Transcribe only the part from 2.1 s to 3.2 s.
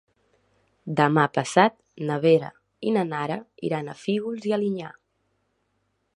na Vera i na